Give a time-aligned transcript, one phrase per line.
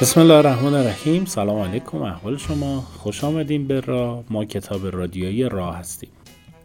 [0.00, 1.24] بسم الله الرحمن الرحیم.
[1.24, 2.02] سلام علیکم.
[2.02, 2.80] احوال شما.
[2.80, 4.24] خوش آمدیم به راه.
[4.30, 6.10] ما کتاب رادیویی راه هستیم.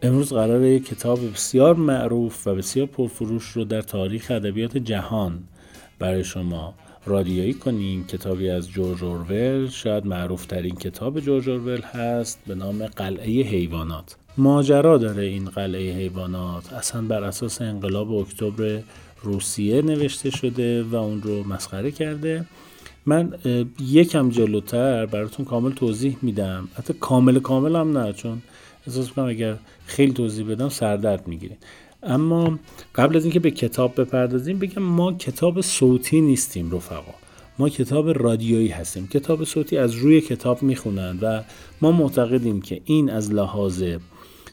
[0.02, 5.48] امروز قراره یک کتاب بسیار معروف و بسیار پرفروش رو در تاریخ ادبیات جهان
[5.98, 6.74] برای شما
[7.06, 8.06] رادیویی کنیم.
[8.06, 9.68] کتابی از جورج اورول.
[9.68, 12.42] شاید معروف ترین کتاب جورج اورول هست.
[12.46, 14.16] به نام قلعه حیوانات.
[14.36, 16.72] ماجرا داره این قلعه حیوانات.
[16.72, 18.82] اصلا بر اساس انقلاب اکتبر
[19.22, 22.44] روسیه نوشته شده و اون رو مسخره کرده.
[23.06, 23.34] من
[23.80, 26.68] یکم جلوتر براتون کامل توضیح میدم.
[26.74, 28.42] حتی کامل کامل هم نه چون
[28.86, 29.56] احساس می‌کنم اگر
[29.86, 31.56] خیلی توضیح بدم سردرد می‌گیرین.
[32.02, 32.58] اما
[32.94, 37.14] قبل از اینکه به کتاب بپردازیم بگم ما کتاب صوتی نیستیم رفقا.
[37.58, 39.06] ما کتاب رادیویی هستیم.
[39.06, 41.42] کتاب صوتی از روی کتاب می‌خونن و
[41.80, 43.84] ما معتقدیم که این از لحاظ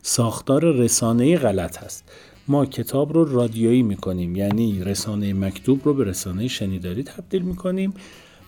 [0.01, 2.03] ساختار رسانه غلط هست.
[2.47, 7.93] ما کتاب رو رادیویی می‌کنیم یعنی رسانه مکتوب رو به رسانه شنیداری تبدیل می‌کنیم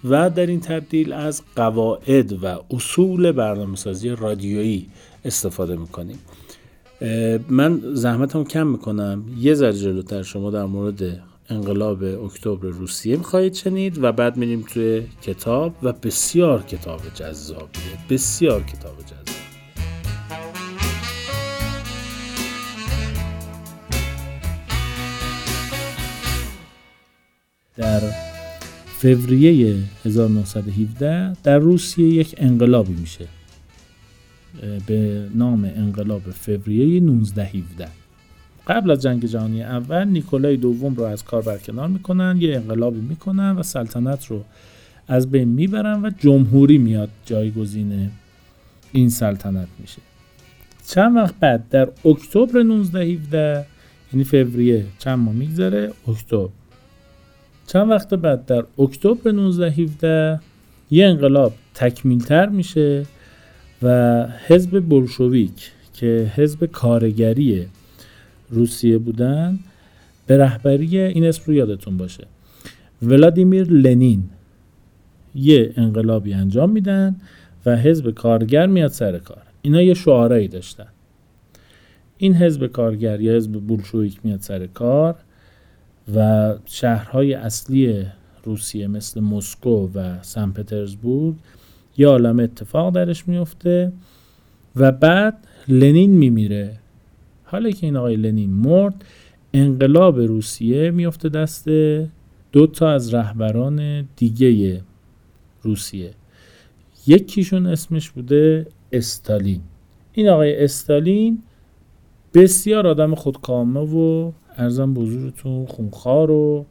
[0.04, 4.90] و در این تبدیل از قواعد و اصول برنامه‌سازی رادیویی
[5.26, 6.20] استفاده می‌کنیم.
[7.50, 9.24] من زحمتم کم می‌کنم.
[9.38, 15.04] یه ذره جلوتر شما در مورد انقلاب اکتبر روسیه می‌خواهید شنید و بعد میریم توی
[15.22, 17.98] کتاب و بسیار کتاب جذابیه.
[18.10, 19.21] بسیار کتاب جذاب
[27.82, 28.02] در
[28.86, 33.28] فوریه 1917 در روسیه یک انقلابی میشه
[34.88, 37.88] به نام انقلاب فوریه 1917
[38.68, 43.52] قبل از جنگ جهانی اول نیکولای دوم رو از کار برکنار می‌کنن یه انقلابی می‌کنن
[43.52, 44.44] و سلطنت رو
[45.08, 48.12] از بین می‌برن و جمهوری میاد جایگزین
[48.92, 50.02] این سلطنت میشه.
[50.88, 53.66] چند وقت بعد در اکتبر 1917
[54.14, 56.50] یعنی فوریه چند ماه میگذره اکتبر
[57.68, 60.40] چند وقت بعد در اکتبر 1917
[60.92, 63.06] یه انقلاب تکمیلتر میشه
[63.84, 67.68] و حزب بولشویک که حزب کارگری
[68.50, 69.60] روسیه بودن
[70.28, 72.28] به رهبری این اسم رو یادتون باشه.
[73.02, 74.24] ولادیمیر لنین
[75.36, 77.16] یه انقلابی انجام میدن
[77.66, 79.42] و حزب کارگر میاد سر کار.
[79.62, 80.88] اینا یه شعارایی داشتن.
[82.18, 85.16] این حزب کارگر یا حزب بولشویک میاد سر کار.
[86.16, 88.06] و شهرهای اصلی
[88.44, 91.36] روسیه مثل مسکو و سن پترزبورگ
[91.98, 93.92] یه عالم اتفاق درش میفته
[94.76, 96.78] و بعد لنین میمیره.
[97.44, 99.06] حالا که این آقای لنین مرد
[99.54, 101.68] انقلاب روسیه میفته دست
[102.52, 104.82] دو تا از رهبران دیگه
[105.62, 106.12] روسیه.
[107.08, 109.62] یکیشون اسمش بوده استالین.
[110.14, 111.44] این آقای استالین
[112.34, 116.66] بسیار آدم خودکامه و ارزم بزرگتون خونخوار و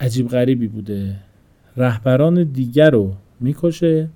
[0.00, 1.16] عجیب غریبی بوده.
[1.76, 4.08] رهبران دیگر رو می‌کشه.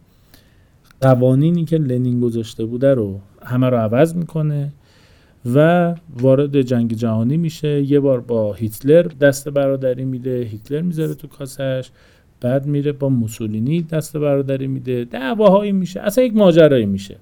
[1.01, 4.73] قوانینی که لنین گذاشته بوده رو همه رو عوض می‌کنه
[5.55, 7.83] و وارد جنگ جهانی میشه.
[7.83, 11.91] یه بار با هیتلر دست برادری میده هیتلر می‌ذاره تو کاسش
[12.41, 15.05] بعد میره با موسولینی دست برادری میده.
[15.05, 17.17] دعواهایی میشه اصلا یک ماجرایی میشه.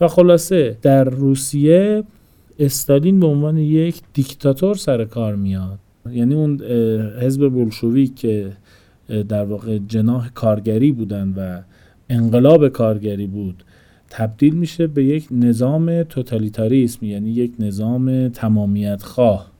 [0.00, 2.04] و خلاصه در روسیه
[2.62, 5.78] استالین به عنوان یک دیکتاتور سر کار میاد.
[6.12, 6.60] یعنی اون
[7.20, 8.52] حزب بولشویک که
[9.28, 11.60] در واقع جناح کارگری بودن و
[12.08, 13.64] انقلاب کارگری بود
[14.10, 19.52] تبدیل میشه به یک نظام توتالیتاریسم یعنی یک نظام تمامیت خواه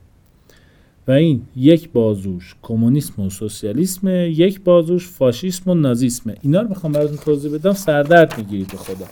[1.07, 6.33] و این یک بازوش کمونیسم و سوسیالیسم یک بازوش فاشیسم و نازیسم.
[6.41, 7.73] اینا رو بخوام براتون توضیح بدم.
[7.73, 9.05] سردرد می‌گیرید به خدا.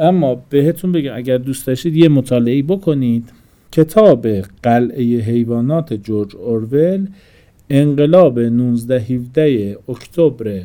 [0.00, 3.32] اما بهتون بگم اگر دوست داشتید یه مطالعه بکنید.
[3.72, 4.26] کتاب
[4.62, 7.06] قلعه حیوانات جورج اورول
[7.70, 10.62] انقلاب 19 17 اکتبر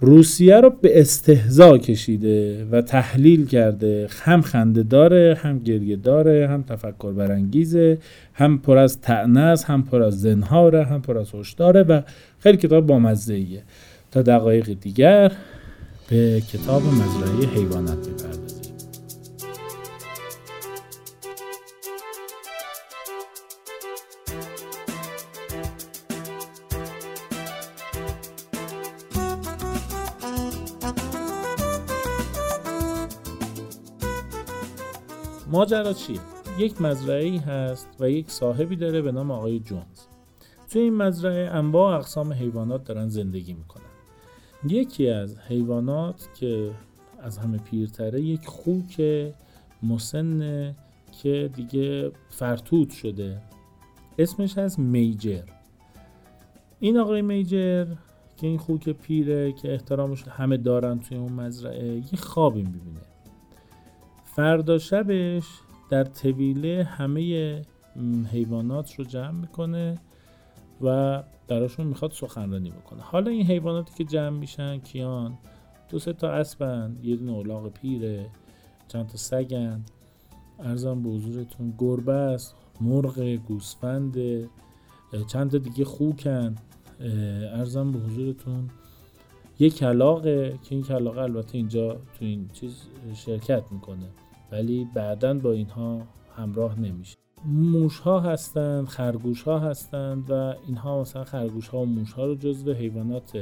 [0.00, 4.08] روسیه رو به استهزا کشیده و تحلیل کرده.
[4.10, 7.98] هم خنده داره هم گریه داره هم تفکر برانگیزه
[8.34, 12.00] هم پر از تعنس هم پر از زنهاره هم پر از هشداره و
[12.38, 13.62] خیلی کتاب بامزه ایه
[14.10, 15.32] تا دقایق دیگر
[16.08, 18.74] به کتاب مزرعه حیوانات می‌پردازیم
[35.50, 36.20] ماجرا چیه؟
[36.58, 40.00] یک مزرعه هست و یک صاحبی داره به نام آقای جونز.
[40.70, 43.87] توی این مزرعه انواع اقسام حیوانات دارن زندگی می‌کنن.
[44.64, 46.70] یکی از حیوانات که
[47.22, 49.02] از همه پیرتره یک خوک
[49.82, 50.74] مسن
[51.22, 53.40] که دیگه فرتود شده.
[54.18, 55.42] اسمش از میجر.
[56.80, 57.86] این آقای میجر
[58.36, 63.00] که این خوک پیره که احترامش همه دارن توی اون مزرعه یه خوابی می‌بینه.
[64.24, 65.44] فردا شبش
[65.90, 67.62] در طویله همه
[68.32, 69.98] حیوانات رو جمع می‌کنه
[70.80, 73.02] و براشون می‌خواد سخنرانی بکنه.
[73.02, 75.38] حالا این حیواناتی که جمع میشن کیان؟
[75.88, 78.26] دو سه تا اسبن یه دونه اولاغ پیره
[78.88, 79.84] چند تا سگن.
[80.58, 84.16] ارزم به حضورتون گربه است مرغ گوسفند
[85.26, 86.54] چند تا دیگه خوکن.
[87.52, 88.70] ارزم به حضورتون.
[89.58, 92.82] یک کلاقه که این کلاقه البته اینجا تو این چیز
[93.14, 94.08] شرکت می‌کنه
[94.52, 96.02] ولی بعدا با اینها
[96.36, 97.16] همراه نمیشه.
[97.44, 102.34] موش ها هستند خرگوش ها هستند و اینها مثلا خرگوش ها و موش ها رو
[102.34, 103.38] جزو حیوانات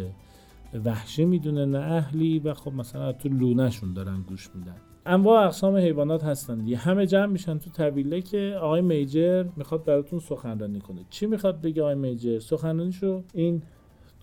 [0.84, 4.76] وحشی می‌دونه نه اهلی و خب مثلا تو لونهشون دارن گوش میدن.
[5.06, 6.76] انواع اقسام حیوانات هستن دیگه.
[6.76, 11.04] همه جمع میشن تو طویله که آقای میجر می‌خواد براتون سخنرانی کنه.
[11.10, 13.62] چی می‌خواد بگه آقای میجر؟ سخنرانیشو این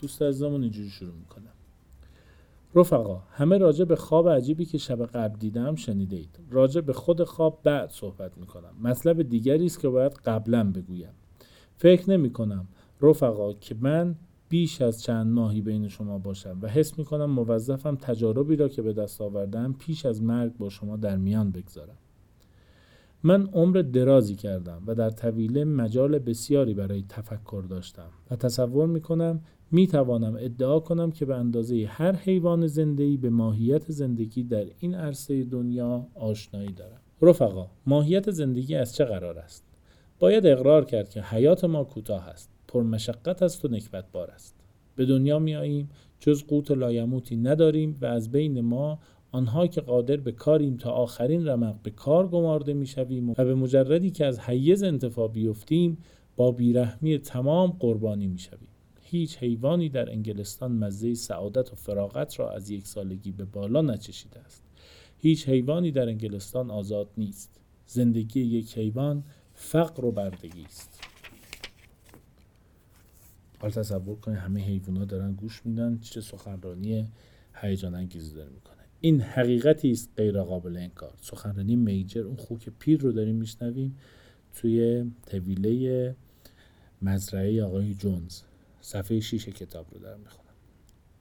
[0.01, 1.52] دوست عزیزمون اینجوری شروع می‌کنه.
[2.75, 7.23] رفقا همه راجع به خواب عجیبی که شب قبل دیدم شنیده اید راجع به خود
[7.23, 8.73] خواب بعد صحبت می‌کنم.
[8.81, 11.13] مطلب دیگری است که باید قبلا بگویم.
[11.75, 12.67] فکر نمی کنم
[13.01, 14.15] رفقا که من
[14.49, 18.81] بیش از چند ماهی بین شما باشم و حس می کنم موظفم تجاربی را که
[18.81, 21.97] به دست آوردم پیش از مرگ با شما در میان بگذارم.
[23.23, 29.01] من عمر درازی کردم و در طویله مجال بسیاری برای تفکر داشتم و تصور می
[29.01, 29.41] کنم
[29.73, 34.95] می توانم ادعا کنم که به اندازه هر حیوان زندگی به ماهیت زندگی در این
[34.95, 37.01] عرصه دنیا آشنایی دارم.
[37.21, 39.63] رفقا ماهیت زندگی از چه قرار است؟
[40.19, 44.55] باید اقرار کرد که حیات ما کوتاه است پرمشقت است و نکبت بار است.
[44.95, 45.89] به دنیا می آییم
[46.19, 48.99] جز قوت لایموتی نداریم و از بین ما
[49.31, 52.87] آنها که قادر به کاریم تا آخرین رمق به کار گمارده می
[53.37, 55.97] و به مجردی که از حیز انتفاع بیفتیم
[56.35, 58.72] با بیرحمی تمام قربانی می شویم.
[59.03, 64.39] هیچ حیوانی در انگلستان مزه سعادت و فراغت را از یک سالگی به بالا نچشیده
[64.39, 64.63] است.
[65.17, 67.59] هیچ حیوانی در انگلستان آزاد نیست.
[67.87, 69.23] زندگی یک حیوان
[69.53, 70.99] فقر و بردگی است.
[73.59, 77.07] حالا تصور کنید همه حیوانات دارن گوش میدن چه سخنرانی
[77.53, 82.99] هیجان انگیزی داره می‌کنه این حقیقتی است غیر قابل انکار سخنرانی میجر اون خوک پیر
[82.99, 83.97] رو داریم میشنویم
[84.55, 86.15] توی طویله
[87.01, 88.41] مزرعه آقای جونز
[88.83, 90.53] صفحه 6 کتاب رو دارم می‌خونم.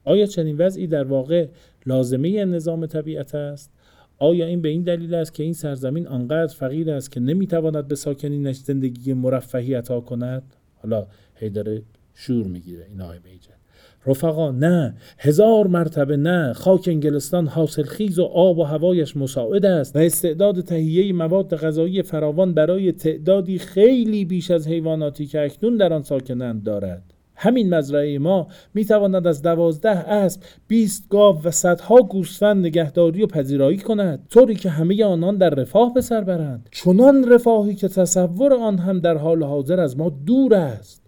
[0.05, 1.49] آیا چنین وضعی در واقع
[1.87, 3.70] لازمه نظام طبیعت است؟
[4.19, 7.94] آیا این به این دلیل است که این سرزمین آنقدر فقیر است که نمی‌تواند به
[7.94, 10.43] ساکنینش زندگی مرفهی عطا کند؟
[10.75, 11.82] حالا هی داره
[12.14, 13.53] شور می‌گیره این آقای میجر
[14.06, 14.94] رفقا نه.
[15.19, 16.53] هزار مرتبه نه.
[16.53, 19.97] خاک انگلستان حاصل خیز و آب و هوایش مساعد است.
[19.97, 25.93] و استعداد تهیه مواد غذایی فراوان برای تعدادی خیلی بیش از حیواناتی که اکنون در
[25.93, 27.12] آن ساکنند دارد.
[27.43, 33.27] همین مزرعه ما می تواند از دوازده اسب، بیست گاو و صدها گوسفند نگهداری و
[33.27, 36.69] پذیرایی کند طوری که همه آنان در رفاه به سر برند.
[36.71, 41.03] چنان رفاهی که تصور آن هم در حال حاضر از ما دور است.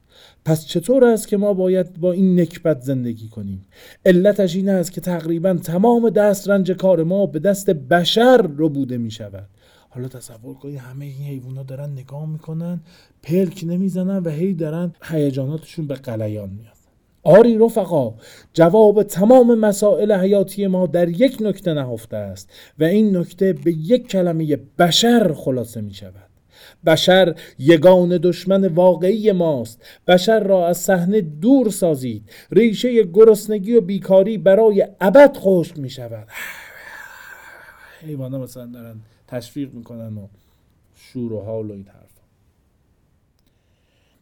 [0.44, 3.62] پس چطور است که ما باید با این نکبت زندگی کنیم؟
[4.06, 8.98] علتش این است که تقریبا تمام دست رنج کار ما به دست بشر رو بوده
[8.98, 9.48] می شود
[9.94, 12.80] حالا تصور کنید همه این حیوونا دارن نگاه می‌کنن
[13.22, 16.74] پلک نمی‌زنن و هی دارن هیجاناتشون به قلیان میاد.
[17.22, 18.14] آری رفقا
[18.52, 24.08] جواب تمام مسائل حیاتی ما در یک نکته نهفته است و این نکته به یک
[24.08, 26.30] کلمه بشر خلاصه می شود
[26.86, 29.82] بشر یگان دشمن واقعی ماست.
[30.06, 32.30] بشر را از صحنه دور سازید.
[32.50, 36.28] ریشه گرسنگی و بیکاری برای ابد خشک می شود
[38.02, 39.00] حیوانا مثلا دارن
[39.34, 40.26] تشویق می‌کنن و
[40.94, 42.14] شور و حال و این حرف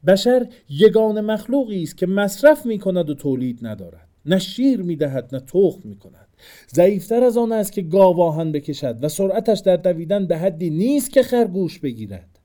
[0.07, 4.09] بشر یگان مخلوقی است که مصرف می کند و تولید ندارد.
[4.27, 6.29] نه شیر می دهد نه تخم می کند
[6.75, 11.23] ضعیفتر از آن است که گاواهن بکشد و سرعتش در دویدن به حدی نیست که
[11.23, 12.39] خرگوش بگیرد.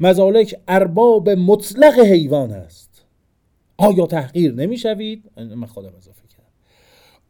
[0.00, 3.04] مزالک ارباب مطلق حیوان است.
[3.76, 6.31] آیا تحقیر نمی شوید؟ من خودم اضافه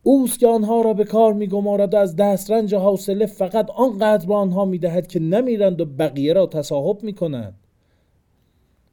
[0.03, 4.35] اوست که آنها را به کار می گمارد و از دسترنج حاصله فقط آنقدر به
[4.35, 7.55] آنها می دهد که نمیرند و بقیه را تصاحب می کند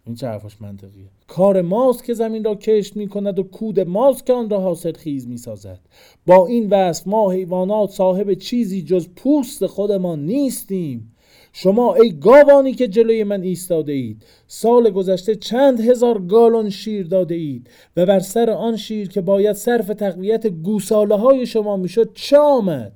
[0.06, 4.26] این چه حرفش منطقیه؟ کار ماست که زمین را کشت می کند و کود ماست
[4.26, 5.80] که آن را حاصل خیز می سازد
[6.28, 11.12] با این وصف ما حیوانات صاحب چیزی جز پوست خودمان نیستیم.
[11.54, 17.36] شما ای گاوانی که جلوی من ایستاده اید سال گذشته چند هزار گالون شیر داده
[17.36, 22.38] اید و بر سر آن شیر که باید صرف تقویت گوساله های شما می‌شد چه
[22.38, 22.92] آمد؟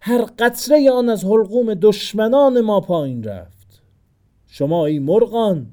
[0.00, 3.82] هر قطره آن از حلقوم دشمنان ما پایین رفت.
[4.46, 5.66] شما ای مرغان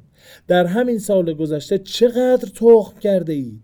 [0.48, 3.62] در همین سال گذشته چقدر تخم کرده اید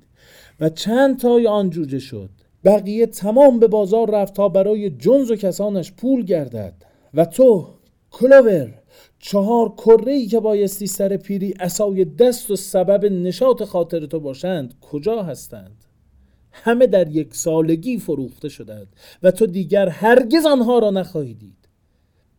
[0.60, 2.30] و چند تای آن جوجه شد.
[2.63, 6.74] بقیه تمام به بازار رفت تا برای جنز و کسانش پول گردد
[7.13, 7.68] و تو
[8.12, 8.74] کلوور
[9.20, 14.74] چهار کره ای که بایستی سر پیری اسای دست و سبب نشاط خاطر تو باشند
[14.82, 15.86] کجا هستند؟
[16.51, 18.88] همه در یک سالگی فروخته شدند
[19.24, 21.62] و تو دیگر هرگز آنها را نخواهی دید.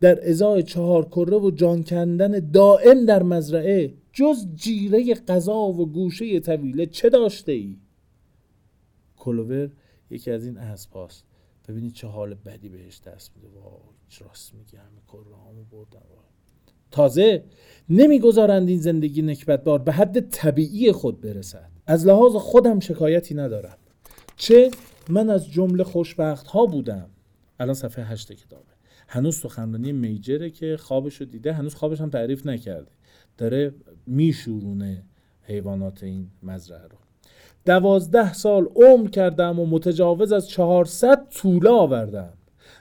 [0.01, 6.41] در ازای چهار کره و جان کندن دائم در مزرعه جز جیره غذا و گوشه
[6.41, 7.77] طویله چه داشته ای؟
[9.17, 9.71] کلوور
[10.11, 11.25] یکی از این اسباست
[11.69, 13.49] ببینید چه حال بدی بهش دست میده.
[13.49, 13.73] وای
[14.21, 16.01] راست میگه همه کره بردن.
[16.91, 17.45] تازه
[17.89, 21.71] نمی‌گذارند این زندگی نکبتبار به حد طبیعی خود برسد.
[21.87, 23.79] از لحاظ خودم شکایتی ندارم.
[24.37, 24.71] چه؟
[25.09, 27.11] من از جمله خوشبخت ها بودم.
[27.61, 28.73] الان صفحه هشت کتابه.
[29.09, 32.91] هنوز سخنرانی میجره که خوابش رو دیده هنوز خوابش هم تعریف نکرده.
[33.39, 33.75] داره
[34.07, 35.05] میشورونه
[35.43, 36.97] حیوانات این مزرعه رو.
[37.67, 42.33] دوازده سال عمر کردم و متجاوز از چهارصد طوله آوردم.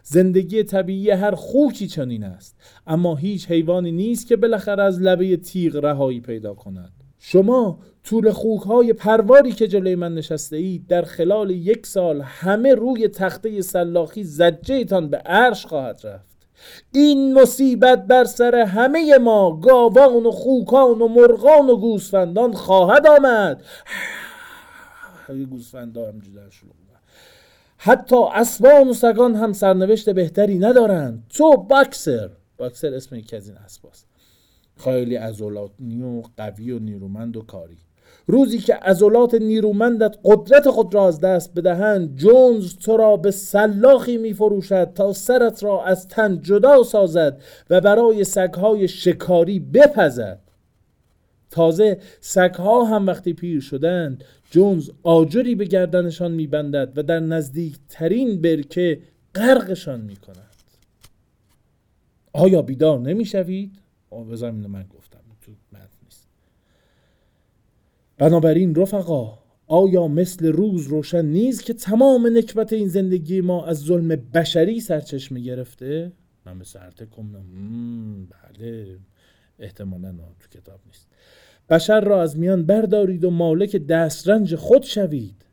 [0.03, 2.55] زندگی طبیعی هر خوکی چنین است
[2.87, 6.91] اما هیچ حیوانی نیست که بالاخره از لبه تیغ رهایی پیدا کند.
[7.19, 12.73] شما طول خوک های پرواری که جلوی من نشسته اید در خلال یک سال همه
[12.73, 16.31] روی تخته سلاخی زجه تان به عرش خواهد رفت.
[16.93, 23.63] این مصیبت بر سر همه ما گاوان و خوکان و مرغان و گوسفندان خواهد آمد.
[25.49, 26.21] گوسفندان
[27.77, 31.23] حتی اسبان و سگان هم سرنوشت بهتری ندارند.
[31.29, 32.29] تو باکسر.
[32.57, 34.07] باکسر اسم یکی از این اسباست
[34.77, 37.77] خیلی ازولانی و قوی و نیرومند و کاری.
[38.27, 44.17] روزی که عضلات نیرومندت قدرت خود را از دست بدهند جونز تو را به سلاخی
[44.17, 50.39] می فروشد تا سرت را از تن جدا سازد و برای سگهای شکاری بپزد.
[51.51, 59.01] تازه سگها هم وقتی پیر شدند جونز آجری به گردنشان میبندد و در نزدیکترین برکه
[59.35, 60.37] غرقشان می‌کند
[62.33, 63.81] آیا بیدار نمی‌شوید؟
[64.31, 66.27] بذارم من گفتم تو متن نیست
[68.17, 74.07] بنابراین رفقا آیا مثل روز روشن نیست که تمام نکبت این زندگی ما از ظلم
[74.07, 76.11] بشری سرچشمه گرفته؟
[76.45, 77.45] من به سرته کنم
[78.25, 78.99] بله
[79.59, 81.10] احتمالا تو کتاب نیست
[81.71, 85.45] بشر را از میان بردارید و مالک دسترنج خود شوید.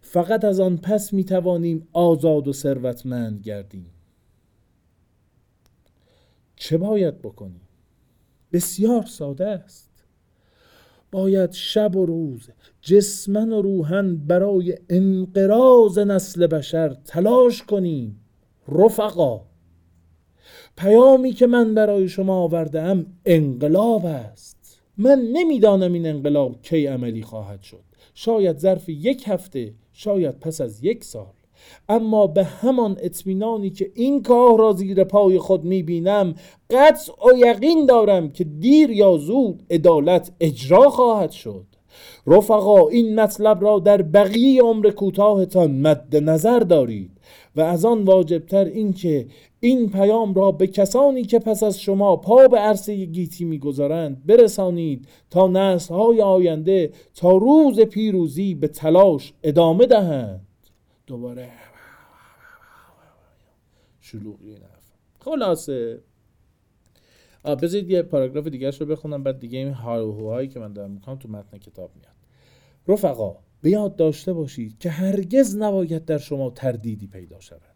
[0.00, 3.90] فقط از آن پس می توانیم آزاد و ثروتمند گردیم.
[6.56, 7.60] چه باید بکنیم؟
[8.52, 9.90] بسیار ساده است.
[11.12, 18.20] باید شب و روز جسمن و روحن برای انقراض نسل بشر تلاش کنیم.
[18.68, 19.40] رفقا
[20.76, 24.55] پیامی که من برای شما آورده ام انقلاب است.
[24.98, 27.82] من نمی‌دانم این انقلاب کی عملی خواهد شد.
[28.14, 31.32] شاید ظرف یک هفته شاید پس از یک سال.
[31.88, 36.34] اما به همان اطمینانی که این کار را زیر پای خود می‌بینم
[36.70, 41.66] قطع و یقین دارم که دیر یا زود عدالت اجرا خواهد شد.
[42.26, 47.10] رفقا این مطلب را در بقیه عمر کوتاهتان مد نظر دارید
[47.56, 49.26] و از آن واجبتر اینکه
[49.60, 55.08] این پیام را به کسانی که پس از شما پا به عرصه گیتی می‌گذارند برسانید
[55.30, 60.46] تا نسلهای آینده تا روز پیروزی به تلاش ادامه دهند.
[61.06, 61.50] دوباره
[64.00, 64.56] شلوغی
[65.20, 66.00] خلاصه.
[67.62, 71.28] بذارید یه پاراگراف دیگه رو بخونم بعد دیگه این هایی که من دارم می‌کنم تو
[71.28, 72.16] متن کتاب میاد.
[72.88, 77.75] رفقا به داشته باشید که هرگز نباید در شما تردیدی پیدا شود.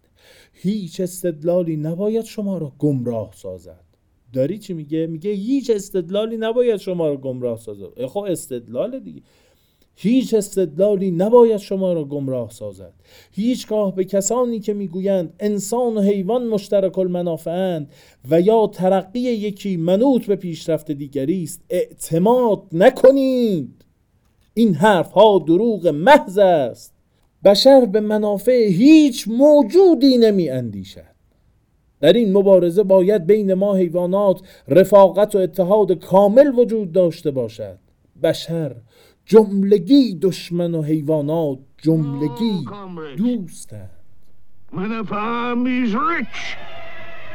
[0.53, 3.85] هیچ استدلالی نباید شما را گمراه سازد.
[4.33, 8.07] داری چی میگه؟ میگه هیچ استدلالی نباید شما را گمراه سازد.
[8.07, 9.23] خب استدلال دیگه.
[9.97, 12.93] هیچ استدلالی نباید شما را گمراه سازد.
[13.33, 17.93] هیچگاه به کسانی که می‌گویند انسان و حیوان مشترک المنافعند
[18.31, 23.85] و یا ترقی یکی منوط به پیشرفت دیگری است اعتماد نکنید.
[24.55, 27.00] این حرف ها دروغ محض است.
[27.45, 31.11] بشر به منافع هیچ موجودی نمی اندیشد.
[32.01, 37.79] در این مبارزه باید بین ما حیوانات رفاقت و اتحاد کامل وجود داشته باشد.
[38.23, 38.77] بشر
[39.25, 42.65] جملگی دشمن و حیوانات جملگی
[43.17, 43.91] دوستند.
[44.73, 46.41] Is rich,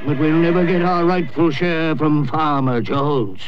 [0.06, 3.42] but we'll never get our rightful share from Farmer Jones.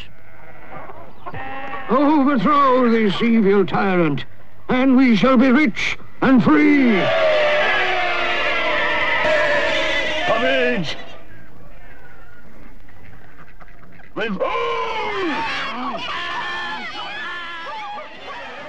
[1.90, 4.20] Overthrow this evil tyrant,
[4.68, 7.02] and we shall be rich and free.
[10.28, 10.98] Courage!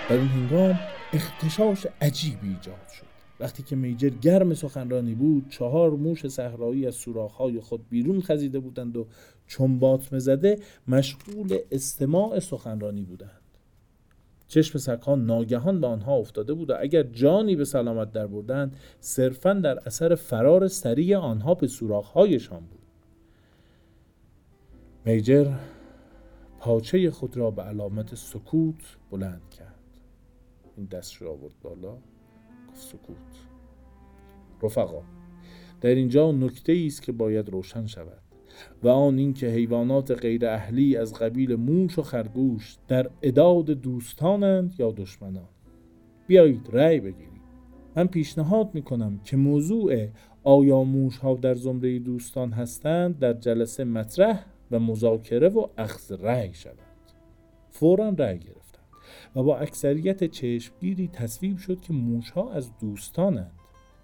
[0.09, 0.79] در این هنگام
[1.13, 3.07] اختشاش عجیبی ایجاد شد
[3.41, 8.97] وقتی که میجر گرم سخنرانی بود چهار موش صحرایی از سوراخ‌های خود بیرون خزیده بودند
[8.97, 9.07] و
[9.47, 13.41] چون باطمه زده مشغول استماع سخنرانی بودند
[14.49, 19.53] چشم سگها ناگهان به آنها افتاده بود و اگر جانی به سلامت در بردند صرفا
[19.53, 22.79] در اثر فرار سریع آنها به سوراخ‌هایشان بود.
[25.05, 25.55] میجر
[26.59, 29.75] پاچه خود را به علامت سکوت بلند کرد.
[30.77, 31.97] این دست را آورد بالا
[32.69, 33.17] گفت سکوت.
[34.63, 35.03] رفقا
[35.81, 38.28] در اینجا نکته است که باید روشن شود.
[38.83, 44.91] و آن اینکه حیوانات غیر اهلی از قبیل موش و خرگوش در اداد دوستانند یا
[44.91, 45.49] دشمنان.
[46.27, 47.29] بیایید رأی بگیرید
[47.97, 50.07] من پیشنهاد می‌کنم که موضوع
[50.45, 56.55] آیا موش ها در زمره دوستان هستند در جلسه مطرح و مذاکره و اخذ رأی
[56.55, 56.79] شود
[57.71, 58.85] فورا رأی گرفتند
[59.37, 63.53] و با اکثریت چشمگیری تصویب شد که موش ها از دوستانند.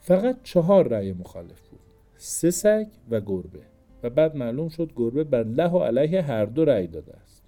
[0.00, 1.80] فقط چهار رأی مخالف بود
[2.16, 3.73] سه سگ و گربه.
[4.04, 7.42] و بعد معلوم شد گربه بر له و علیه هر دو رأی داده است.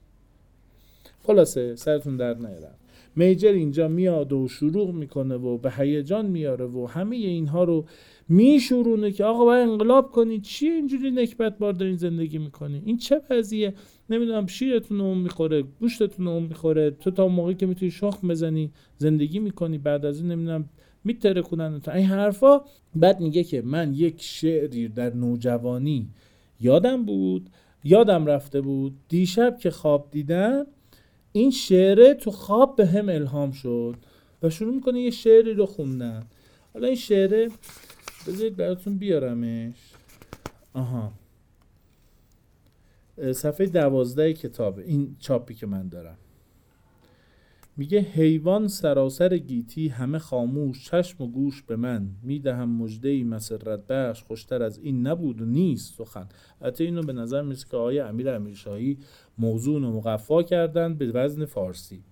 [1.22, 2.74] خلاصه سرتون در نیارم.
[3.16, 7.84] میجر اینجا میاد و شروع می‌کنه و به هیجان میاره و همه اینها رو
[8.28, 13.20] میشورونه که آقا باید انقلاب کنید چی اینجوری نکبت بار دارین زندگی می‌کنی؟ این چه
[13.30, 13.74] وضعیه؟
[14.10, 16.90] نمی‌دونم شیرتون اون می‌خوره گوشتتون اون می‌خوره.
[16.90, 19.78] تو تا موقعی که می‌تونی شخم بزنی زندگی می‌کنی.
[19.78, 20.68] بعد از این نمی‌دونم
[21.04, 22.60] میتره کنن این حرفا
[22.94, 26.08] بعد میگه که من یک شعری در نوجوانی
[26.60, 27.50] یادم بود
[27.84, 28.96] یادم رفته بود.
[29.08, 30.66] دیشب که خواب دیدم
[31.32, 33.96] این شعره تو خواب به هم الهام شد
[34.42, 36.22] و شروع می‌کنه یه شعری رو خوندن.
[36.74, 37.48] حالا این شعره
[38.26, 39.92] بذارید براتون بیارمش.
[40.74, 41.12] آها.
[43.32, 46.16] صفحه دوازده کتابه این چاپی که من دارم.
[47.78, 52.08] میگه حیوان سراسر گیتی همه خاموش چشم و گوش به من.
[52.22, 56.28] می‌دهم مجده مسرت بخش خوشتر از این نبود و نیست سخن.
[56.62, 58.98] حتی اینو به نظر می‌رسه که آقای امیر امیرشاهی
[59.38, 62.02] موضوع و مقفا کردن به وزن فارسی.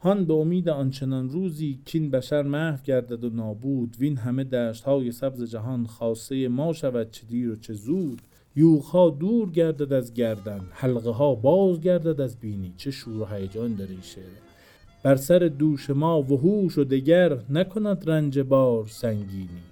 [0.00, 3.96] هان به امید آنچنان روزی کین بشر محو گردد و نابود.
[3.98, 8.22] وین همه دشت های سبز جهان خاصه ما شود چه دیر و چه زود.
[8.56, 12.74] یوغ دور گردد از گردن حلقه ها باز گردد از بینی.
[12.76, 14.47] چه شور و هیجان در این شعر.
[15.02, 19.62] بر سر دوش ما وحوش و دگر نکند رنج بار سنگینی.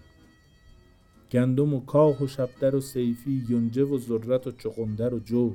[1.33, 5.53] گندم و کاه و شبدر و سیفی یونجه و ذرت و چغندر و جو.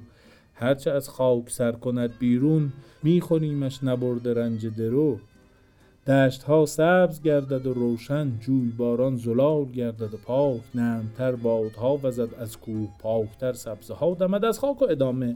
[0.53, 5.19] هرچه از خاک سر کند بیرون میخوریمش نبرده رنج درو.
[6.07, 10.62] دشت ها سبز گردد و روشن جوی باران زلال گردد و پاک.
[10.75, 15.36] نرمتر بادها وزد از کوه پاکتر سبزه ها دمد از خاک و ادامه.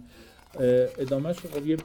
[0.99, 1.77] ادامهش خب یه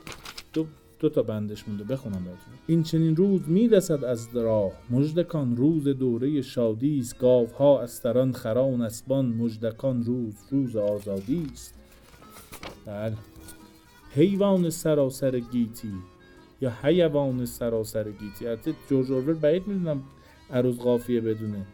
[0.53, 0.67] دو,
[1.01, 1.85] دو تا بندش مونده.
[1.85, 2.55] بخونم براتون.
[2.67, 4.73] این چنین روز می‌رسد از راه.
[4.91, 7.19] مژدکان روز دوره شادی است.
[7.19, 9.27] گاوها استران خران اسبان.
[9.27, 11.75] مژدکان روز روز آزادی است.
[12.87, 13.17] بله.
[14.15, 15.93] حیوان سراسر گیتی
[16.61, 18.47] یا حیوان سراسر گیتی.
[18.47, 20.03] البته جورج اورول بعید می‌دونم
[20.51, 21.67] عروض قافیه بدونه.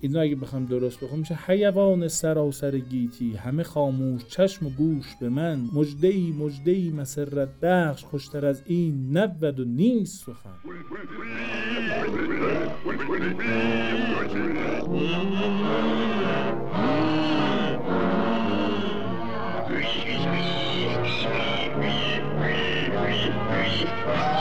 [0.00, 5.28] اینو اگه بخوام درست بخونم میشه حیوان سراسر گیتی همه خاموش چشم و گوش به
[5.28, 5.60] من.
[5.72, 10.56] مجدهی مجدهی مسرت بخش خوشتر از این نبود و نیست سخن.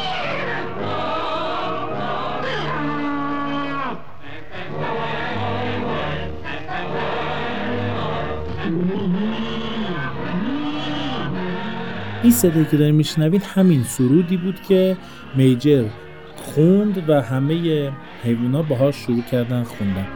[12.26, 14.98] این صدایی که داریم میشنوید همین سرودی بود که
[15.36, 15.90] میجر
[16.36, 17.92] خوند و همه
[18.24, 20.08] حیوونا باهاش شروع کردن خوندن.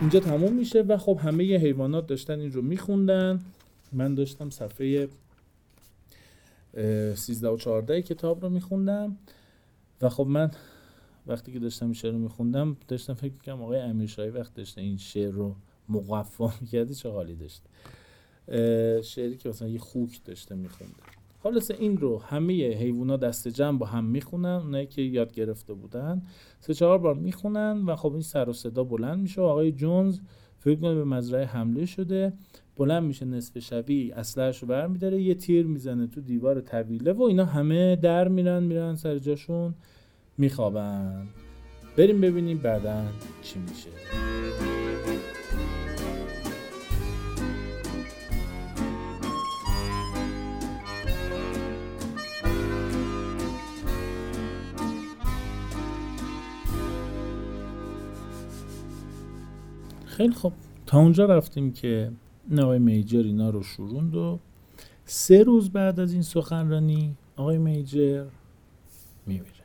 [0.00, 3.40] اینجا تموم میشه و خب همه حیوانات داشتن این رو میخوندن.
[3.92, 5.08] من داشتم صفحه
[7.14, 9.16] 13 و 14 کتاب رو میخوندم.
[10.00, 10.50] و خب من
[11.26, 14.96] وقتی که داشتم این شعر رو میخوندم داشتم فکر می‌کنم آقای امیرشاهی وقت داشته این
[14.96, 15.54] شعر رو
[15.88, 17.62] مقفا می‌کرده چه حالی داشت؟
[19.04, 20.94] شعری که مثلا یه خوک داشته میخونده.
[21.42, 26.22] خلاصه این رو همه حیوونا دست جمع با هم می‌خونن اونایی که یاد گرفته بودن.
[26.60, 30.20] سه چهار بار می‌خونن و خب این سر و صدا بلند میشه و آقای جونز
[30.58, 32.32] فکر کنه به مزرعه حمله شده.
[32.76, 37.44] بلند میشه نصف شبی اسلحه‌اش رو برمیداره یه تیر می‌زنه تو دیوار طویله و اینا
[37.44, 39.74] همه در میرن میرن سر جاشون.
[40.38, 41.26] میخوابن.
[41.96, 43.04] بریم ببینیم بعدا
[43.42, 43.88] چی میشه.
[60.06, 60.52] خیلی خب
[60.86, 62.12] تا اونجا رفتیم که
[62.58, 64.38] آقای میجر اینا رو شروند و
[65.04, 68.24] سه روز بعد از این سخنرانی آقای میجر
[69.26, 69.61] میمیره.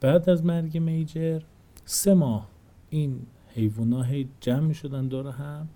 [0.00, 1.40] بعد از مرگ میجر
[1.84, 2.48] سه ماه
[2.90, 3.20] این
[3.54, 5.68] حیوونا هی جمع می شدن دور هم.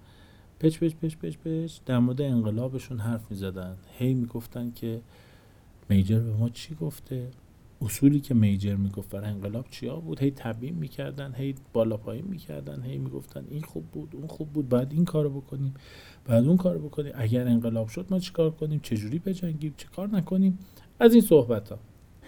[0.61, 1.79] پچ پچ پچ پچ پچ.
[1.87, 5.01] در مورد انقلابشون حرف می زدن هی می گفتن که
[5.89, 7.31] میجر به ما چی گفته؟
[7.83, 12.83] اصولی که میجر می‌گفت برای انقلاب چیا بود؟ هی تبیین می‌کردن هی بالا پایین می‌کردن
[12.83, 15.75] هی می‌گفتن این خوب بود اون خوب بود بعد این کارو بکنیم
[16.25, 17.13] بعد اون کارو بکنیم.
[17.15, 20.59] اگر انقلاب شد ما چیکار کنیم؟ چجوری بجنگیم؟ چه کار نکنیم؟
[21.01, 21.79] از این صحبت ها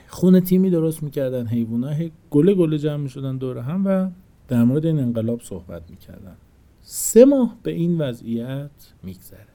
[0.08, 4.10] خونه تیمی درست می‌کردن حیوونا هی گله گله جمع می‌شدن دور هم و
[4.48, 6.36] در مورد این انقلاب صحبت می‌کردن.
[6.80, 8.70] سه ماه به این وضعیت
[9.02, 9.46] میگذره.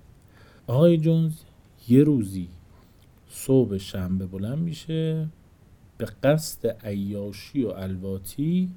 [0.68, 1.34] آقای جونز
[1.90, 2.50] یه روزی
[3.30, 5.28] صبح شنبه بلند میشه
[5.98, 8.70] به قصد عیاشی و الواتی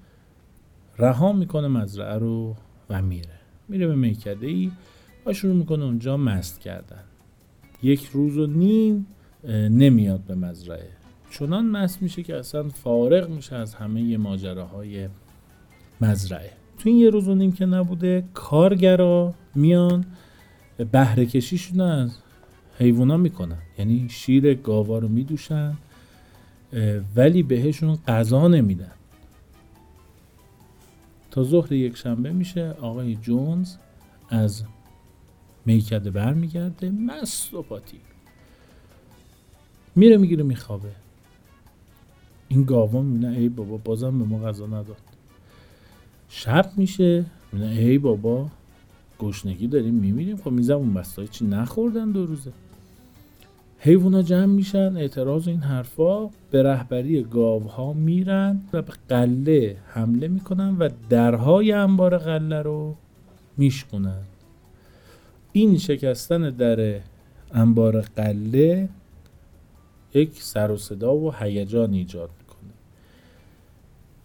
[0.99, 2.57] رها می‌کنه مزرعه رو
[2.91, 3.39] و میره.
[3.69, 4.71] میره به میکده ای
[5.27, 7.05] و شروع می‌کنه اونجا مست کردن.
[7.83, 9.07] یک روز و نیم
[9.71, 10.89] نمیاد به مزرعه.
[11.39, 15.09] چنان مست میشه که اصلا فارغ میشه از همه ماجراهای
[16.01, 16.51] مزرعه.
[16.79, 20.05] تو این یه روز و که نبوده کارگرا میان
[20.93, 22.19] بهره کشیشون از
[22.79, 23.59] حیوانا می‌کنن.
[23.79, 25.75] یعنی شیر گاوا رو میدوشن
[27.17, 28.93] ولی بهشون غذا نمیدن.
[31.31, 33.75] تا ظهر یک شنبه میشه آقای جونز
[34.29, 34.65] از
[35.67, 38.01] میکده برمیگرده مست و پاتی.
[39.97, 41.04] میره می‌گیره میخوابه.
[42.55, 44.97] این گاوا می‌بینه ای بابا بازم به ما غذا نداد.
[46.29, 48.49] شب میشه می‌بینه ای بابا
[49.19, 50.37] گشنگی داریم میمیریم.
[50.37, 52.53] خب میزم اون بستای چی نخوردن دو روزه.
[53.79, 60.77] حیوونا جمع میشن اعتراض این حرفا به رهبری گاوها میرن و به قله حمله می‌کنن
[60.79, 62.95] و درهای انبار قله رو
[63.57, 64.23] میشکنن
[65.53, 67.01] این شکستن در
[67.53, 68.89] انبار قله
[70.15, 72.31] یک سر و صدا و هیجان ایجاد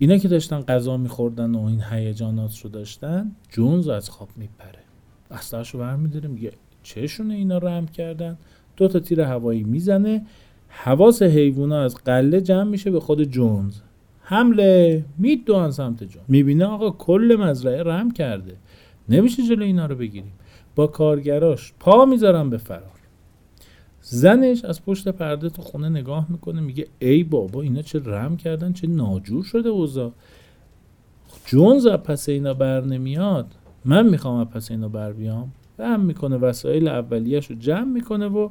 [0.01, 4.79] اینا که داشتن غذا میخوردن و این هیجانات رو داشتن جونز از خواب میپره.
[5.31, 6.51] اصلاش رو برمیداره میگه
[6.83, 8.38] چشونه اینا رم کردن.
[8.77, 10.25] دو تا تیر هوایی می‌زنه.
[10.67, 13.75] حواس حیوونا از قله جمع میشه به خود جونز.
[14.21, 15.05] حمله!
[15.17, 18.55] میدوان سمت جون می‌بینه آقا کل مزرعه رم کرده.
[19.09, 20.33] نمیشه جلو اینا رو بگیریم.
[20.75, 22.98] با کارگراش پا می‌ذارم به فرار.
[24.12, 28.74] زنش از پشت پرده تو خونه نگاه می‌کنه میگه ای بابا اینا چه رم کردن
[28.74, 30.12] چه ناجور شده اوضاع.
[31.45, 33.56] جونز پس اینا بر نمیاد.
[33.86, 35.52] من می‌خوام پس اینا بر بیام.
[35.80, 38.50] هم می‌کنه وسایل اولیش رو جمع می‌کنه و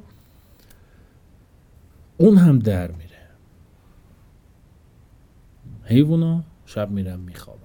[2.19, 3.29] اون هم در میره.
[5.85, 7.61] حیوونا شب میرن میخوابن.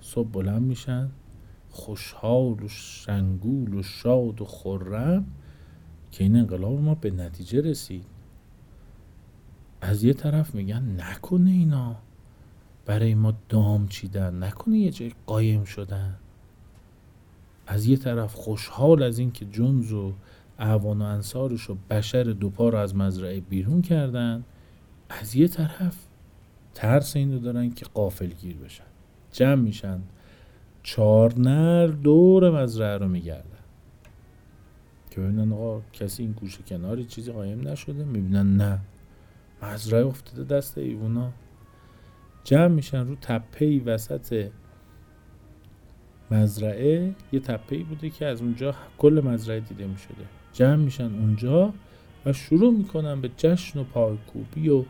[0.00, 1.10] صبح بلند میشن
[1.70, 5.26] خوشحال و شنگول و شاد و خرم.
[6.14, 8.06] که این انقلاب ما به نتیجه رسید.
[9.80, 11.96] از یه طرف میگن نکنه اینا.
[12.86, 14.42] برای ما دام چیدن.
[14.42, 16.14] نکنه یه جای قایم شدن.
[17.66, 20.12] از یه طرف خوشحال از اینکه جونز و
[20.58, 24.44] اعوان و انصارش و بشر دوپا رو از مزرعه بیرون کردن.
[25.08, 25.96] از یه طرف
[26.74, 28.84] ترس این رو دارن که قافل گیر بشن.
[29.32, 30.00] جمع میشن.
[30.82, 33.53] چهار نر دور مزرعه رو میگردن.
[35.14, 38.80] که ببینن آقا کسی این گوشه کناری چیزی قایم نشده می‌بینن نه.
[39.62, 41.32] مزرعه افتاده دست ایوونا.
[42.44, 44.50] جمع میشن رو تپه وسط
[46.30, 47.14] مزرعه.
[47.32, 51.72] یه تپه بوده که از اونجا کل مزرعه دیده می شده جمع میشن اونجا
[52.26, 54.84] و شروع می‌کنن به جشن و پایکوبی و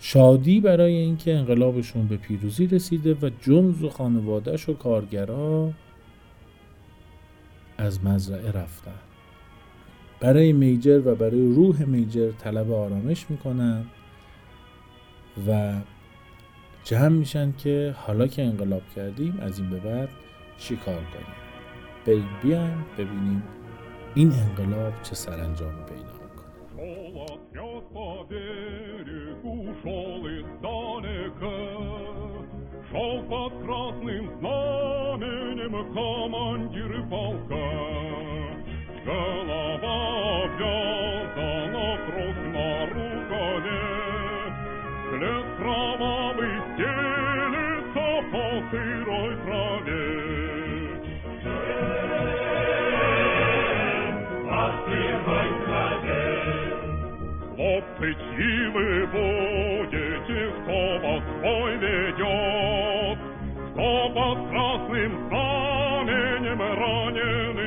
[0.00, 5.72] شادی برای اینکه انقلابشون به پیروزی رسیده و جنز و خانوادهش و کارگرا
[7.78, 9.05] از مزرعه رفتن.
[10.20, 13.84] برای میجر و برای روح میجر طلب آرامش می‌کنن
[15.48, 15.74] و
[16.84, 20.08] جمع میشن که حالا که انقلاب کردیم از این به بعد
[20.58, 21.36] چی کار کنیم؟
[22.06, 23.42] بریم بیایم ببینیم
[24.14, 26.46] این انقلاب چه سرانجامی پیدا می‌کنه.
[61.78, 63.18] Ведет,
[63.72, 67.65] Кто под красным знаменем раненый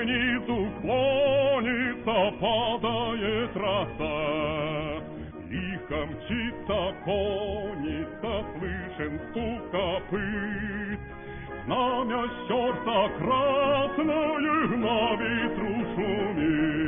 [0.00, 5.02] Солнце к низу клонится, падает роса.
[5.48, 11.00] Лихо мчится конница, слышен стук копыт.
[11.64, 16.79] Знамя черта красное на ветру шумит.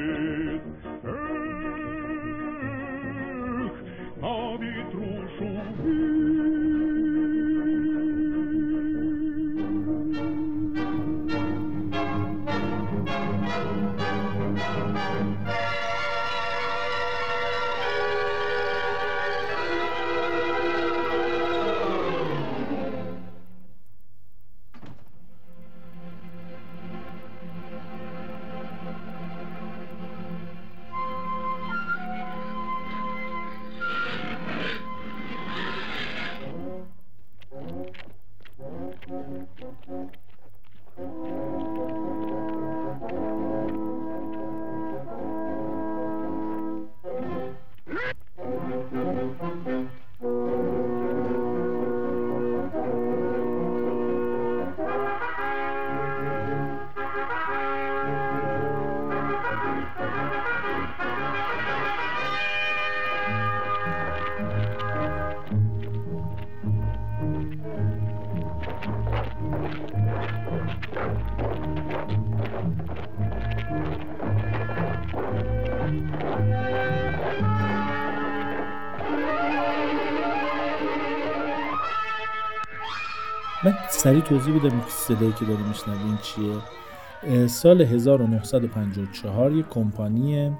[83.64, 87.46] من سریع توضیح بدم این صدایی که داریم میشنویم چیه.
[87.46, 90.50] سال 1954 یک کمپانی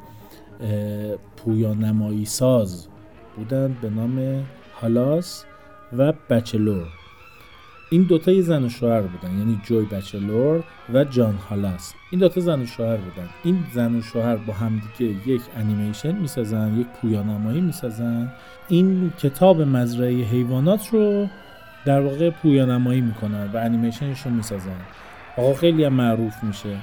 [1.36, 2.88] پویانمایی ساز
[3.36, 4.44] بودن به نام
[4.80, 5.44] هالاس
[5.98, 6.86] و بچلور.
[7.90, 11.92] این دوتا یه زن و شوهر بودن یعنی جوی بچلور و جان هالاس.
[12.10, 13.28] این دوتا زن و شوهر بودن.
[13.44, 18.32] این زن و شوهر با همدیگه یک انیمیشن می‌سازن یک پویانمایی می‌سازن.
[18.68, 21.26] این کتاب مزرعه حیوانات رو
[21.84, 24.80] در واقع پویانمایی می‌کنن و انیمیشنش رو می‌سازن.
[25.36, 26.76] آقا خیلی هم معروف میشه.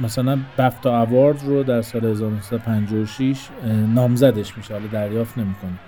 [0.00, 4.74] مثلا بفتا اوارد رو در سال 1956 اه، نامزدش میشه.
[4.74, 5.78] حالا دریافت نمی‌کنه.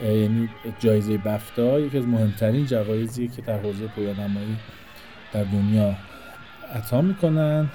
[0.00, 4.56] یعنی جایزه بفتا یکی از مهمترین جوایزیه که در حوزه پویانمایی
[5.32, 5.94] در دنیا
[6.74, 7.68] عطا می‌کنن.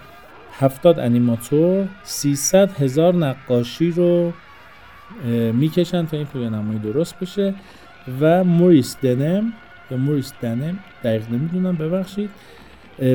[0.60, 4.34] هفتاد انیماتور 300 هزار نقاشی رو
[5.54, 7.54] می‌کشن تا این پویانمایی درست بشه.
[8.22, 9.54] و موریس دنم
[9.92, 12.30] یا موریس دنم دقیق نمی‌دونم ببخشید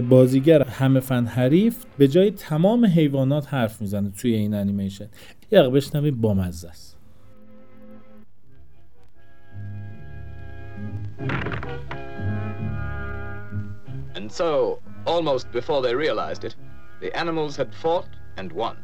[0.09, 5.09] بازیگر همه فن حریف به جای تمام حیوانات حرف می‌زنه توی این انیمیشن
[5.53, 6.97] دقیقه بشنوید بامزه است
[14.15, 16.55] And so, almost before they realized it,
[17.01, 18.77] the animals had fought and won.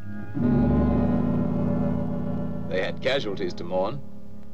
[2.71, 4.01] They had casualties to mourn,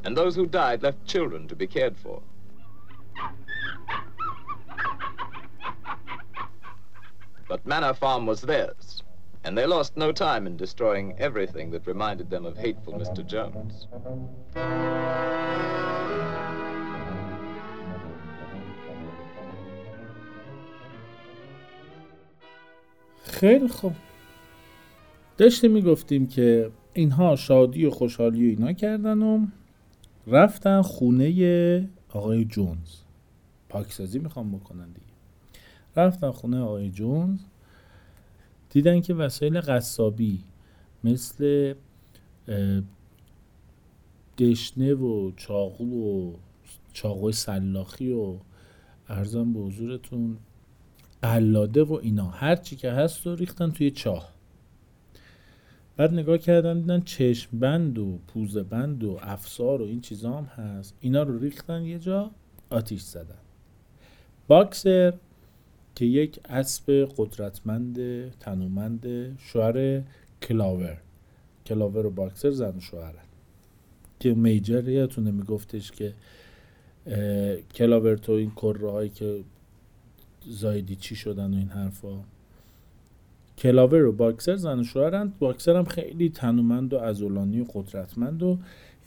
[0.04, 2.20] and those who died left children to be cared for.
[7.50, 9.02] But Manor Farm was theirs,
[9.44, 13.22] and they lost no time in destroying everything that reminded them of hateful Mr.
[13.32, 13.74] Jones.
[23.24, 23.92] خیلی خوب
[25.38, 29.46] داشتیم می‌گفتیم که اینها شادی و خوشحالی و اینا کردن و
[30.26, 32.96] رفتن خونه آقای جونز
[33.68, 35.11] پاکسازی می‌خوام بکنن دیگه
[35.96, 37.38] رفتن خونه آقای جونز.
[38.70, 40.44] دیدن که وسایل قصابی
[41.04, 41.74] مثل
[44.38, 46.32] دشنه و چاقو و
[46.92, 48.36] چاقوی سلاخی و
[49.08, 50.36] ارزم به حضورتون
[51.22, 54.32] قلاده و اینا هر چی که هست رو ریختن توی چاه.
[55.96, 60.44] بعد نگاه کردن دیدن چشم بند و پوزه بند و افسار و این چیزا هم
[60.44, 60.94] هست.
[61.00, 62.30] اینا رو ریختن یه جا
[62.70, 63.38] آتیش زدن.
[64.48, 65.14] باکسر
[65.94, 67.96] که یک اسب قدرتمند
[68.30, 70.02] تنومند شوهر
[70.42, 70.98] کلاور.
[71.66, 73.12] کلاور و باکسر زن و
[74.20, 76.14] که میجر یادتونه میگفتش که
[77.74, 79.40] کلاور تو این کره هایی که
[80.48, 82.20] زایدی چی شدن و این حرفا.
[83.58, 85.32] کلاور و باکسر زن و شوهرن.
[85.38, 88.58] باکسر هم خیلی تنومند و عضلانی و قدرتمند و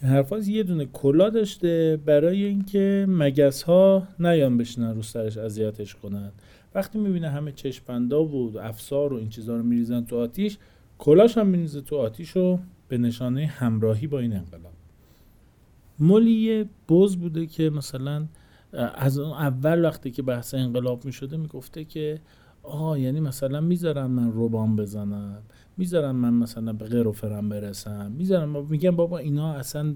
[0.02, 5.94] این حرفا یه دونه کلا داشته برای اینکه مگس ها نیان بشینن رو سرش اذیتش
[5.94, 6.32] کنن.
[6.76, 10.58] وقتی می‌بینه همه چشپندا و افسار و این چیزا رو میریزن تو آتیش
[10.98, 12.58] کلاش هم میریزه تو آتیش و
[12.88, 14.72] به نشانه همراهی با این انقلاب.
[15.98, 18.26] مولی یه بز بوده که مثلا
[18.94, 22.20] از اون اول وقتی که بحث انقلاب می‌شده می‌گفته که
[22.62, 25.42] آه یعنی مثلا می‌ذارم من روبان بزنم
[25.76, 29.94] می‌ذارم من مثلا به غیر و فرم برسم می‌ذارم میگم بابا اینا اصلا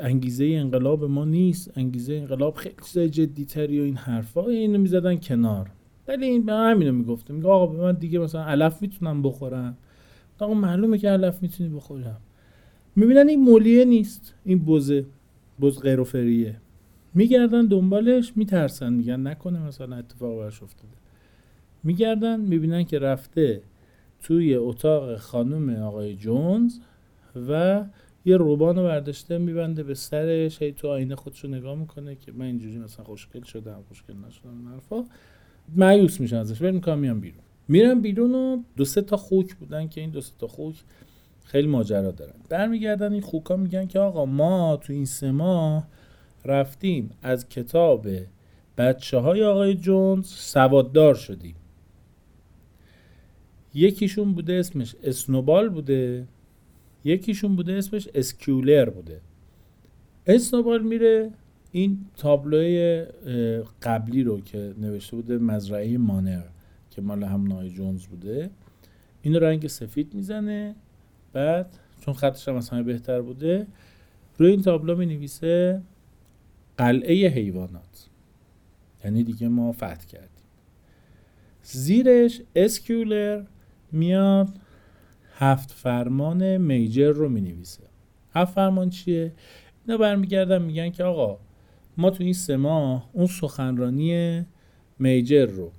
[0.00, 5.16] انگیزه انقلاب ما نیست انگیزه انقلاب خیلی چیزای جدی تری و این حرفا اینو می‌زدن
[5.16, 5.70] کنار.
[6.08, 9.76] ولی این به همینو می‌گفته میگه آقا به من دیگه مثلا علف می‌تونم بخورم.
[10.38, 12.20] آقا معلومه که علف می‌تونی بخورم.
[12.96, 14.34] می‌بینن این مولیه نیست.
[14.44, 15.06] این بزه
[15.60, 16.04] بز غیر و
[17.14, 18.92] میگردن دنبالش میترسن.
[18.92, 20.94] میگن نکنه مثلا اتفاق براش افتاده.
[21.84, 23.62] میگردن می‌بینن که رفته
[24.22, 26.78] توی اتاق خانم آقای جونز
[27.48, 27.84] و
[28.24, 30.62] یه روبان رو برداشته میبنده به سرش.
[30.62, 34.66] هی تو آینه خودشو نگاه می‌کنه که من اینجوری مثلا خوشگل شدم خوشگل نشدم این
[34.66, 35.04] حرفا.
[35.76, 36.62] مایوس میشن ازش.
[36.62, 37.40] ول می‌کنم میان بیرون.
[37.68, 40.74] میرن بیرون و دو سه تا خوک بودن که این دو سه تا خوک
[41.44, 42.34] خیلی ماجرا دارن.
[42.48, 45.88] برمیگردن این خوکا میگن که آقا ما تو این سه ماه
[46.44, 48.08] رفتیم از کتاب
[48.78, 51.54] بچه های آقای جونز سواددار شدیم.
[53.74, 56.26] یکیشون بوده اسمش اسنوبال بوده
[57.04, 59.20] یکیشون بوده اسمش اسکیولر بوده.
[60.26, 61.30] اسنوبال میره
[61.76, 63.04] این تابلوی
[63.82, 66.42] قبلی رو که نوشته بوده مزرعه مانر
[66.90, 68.50] که مال هم نای جونز بوده.
[69.22, 70.74] اینو رنگ سفید می‌زنه.
[71.32, 73.66] بعد چون خطش هم از همه بهتر بوده
[74.38, 75.82] روی این تابلو می نویسه
[76.78, 78.08] قلعه حیوانات.
[79.04, 80.28] یعنی دیگه ما فتح کردیم.
[81.62, 83.44] زیرش اسکیولر
[83.92, 84.48] میاد
[85.36, 87.84] هفت فرمان میجر رو می نویسه
[88.34, 89.32] هفت فرمان چیه؟
[89.86, 91.38] اینا برمیگردن میگن که آقا
[91.96, 94.44] ما تو این سه ماه اون سخنرانی
[94.98, 95.72] میجر رو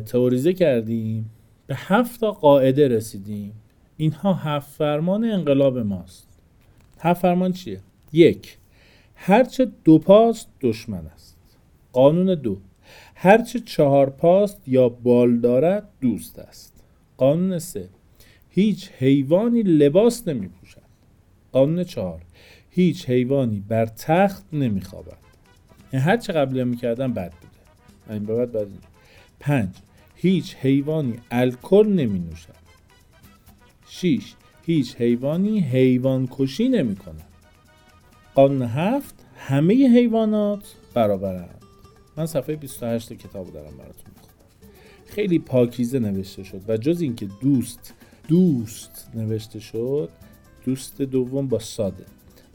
[0.00, 1.30] تئوریزه کردیم
[1.66, 3.52] به هفت تا قاعده رسیدیم.
[3.96, 6.28] اینها هفت فرمان انقلاب ماست.
[6.98, 7.80] هفت فرمان چیه؟
[8.12, 8.58] یک
[9.14, 11.36] هرچه دو پاست دشمن است.
[11.92, 12.58] قانون دو
[13.14, 16.84] هرچه چهار پاست یا بال دارد دوست است.
[17.16, 17.88] قانون سه
[18.50, 20.82] هیچ حیوانی لباس نمی پوشد
[21.52, 22.22] قانون چهار
[22.78, 25.18] هیچ حیوانی بر تخت نمی خوابد
[25.92, 28.14] یعنی هر چه قبلی هم می‌کردن بد بوده.
[28.14, 28.66] این بعد بد.
[29.40, 29.68] پنج
[30.14, 32.54] هیچ حیوانی الکل نمی نوشد
[33.88, 34.34] شیش
[34.66, 37.22] هیچ حیوانی حیوان کشی نمی کند
[38.34, 41.62] قانون هفت همه حیوانات برابرند.
[42.16, 44.72] من صفحه 28 کتاب دارم براتون می‌خونم.
[45.06, 47.94] خیلی پاکیزه نوشته شد و جز اینکه دوست
[48.28, 50.10] دوست نوشته شد
[50.64, 52.04] دوست دوم با ساده.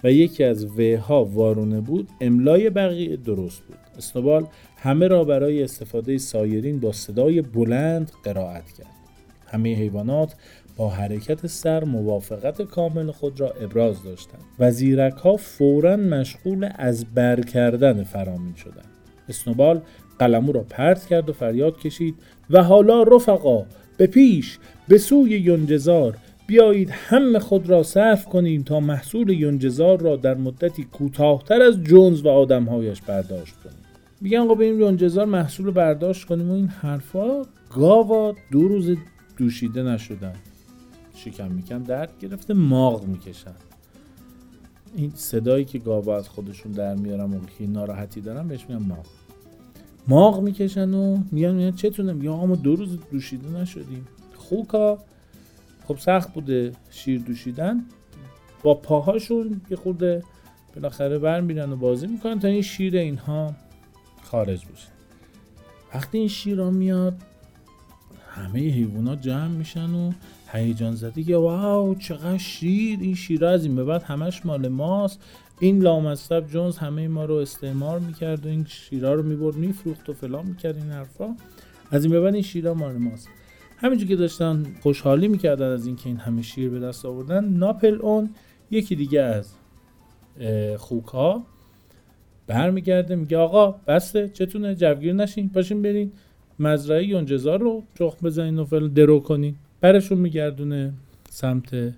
[0.04, 3.78] و یکی از و وارونه بود املای بقیه درست بود.
[3.98, 8.88] اسنوبال همه را برای استفاده سایرین با صدای بلند قرائت کرد.
[9.48, 10.36] همه حیوانات
[10.78, 14.42] با حرکت سر موافقت کامل خود را ابراز داشتند.
[14.60, 18.90] و زیرک ها فورا مشغول از بر کردن فرامین شدند.
[19.30, 19.82] اسنوبال
[20.20, 22.16] قلمو را پرت کرد و فریاد کشید
[22.50, 23.66] و حالا رفقا
[23.98, 26.18] به پیش به سوی یونجزار
[26.48, 32.26] بیایید هم خود را صرف کنیم تا محصول یونجزار را در مدتی کوتاهتر از جونز
[32.26, 33.78] و آدمهایش برداشت کنیم.
[34.22, 38.98] میگن آقا بریم یونجزار محصول برداشت کنیم و این حرفا گاوا دو روز
[39.38, 40.34] دوشیده نشدن.
[41.16, 43.56] شکم میکن درد گرفته ماغ می‌کشن.
[44.96, 49.06] این صدایی که گاوا از خودشون در میارن موقعی که ناراحتی دارن بهش میگن ماغ.
[50.08, 54.08] ماغ می‌کشن و میگن میگن چتونه؟ میگن ما دو روز دوشیده نشدیم.
[54.36, 54.98] خوکا
[55.88, 57.86] خب سخت بوده شیر دوشیدن.
[58.64, 60.24] با پاهاشون یه خورده
[60.76, 63.56] بالاخره برمیرن و بازی می‌کنن تا این شیر اینها
[64.24, 64.88] خارج بشه.
[65.94, 67.22] وقتی این شیر میاد
[68.30, 70.12] همه حیوانات جمع میشن و
[70.48, 73.00] هیجان زده که واو چقدر شیر!
[73.02, 75.20] این شیر از این به بعد همش مال ماست.
[75.60, 80.14] این لامصب جونز همه ما رو استعمار می‌کرد و این شیرها رو می‌برد میفروخت و
[80.14, 81.36] فلان می‌کرد این حرفا.
[81.92, 83.30] از این به بعد این شیرها مال ماست.
[83.84, 88.30] همینجور که داشتن خوشحالی می‌کردن از اینکه این همه شیر به دست آوردن ناپل اون
[88.72, 89.54] یکی دیگه از
[90.78, 91.46] خوک ها
[92.48, 96.12] برمیگرده میگه آقا بسته چتونه جوگیر نشین پاشین برین
[96.60, 99.56] مزرعه یونجزار رو چخ بزنین و فلان درو کنین.
[99.82, 100.94] برشون میگردونه
[101.30, 101.94] سمت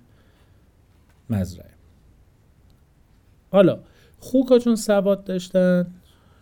[1.30, 1.70] مزرعه.
[3.50, 3.78] حالا
[4.18, 5.86] خوکا چون سواد داشتن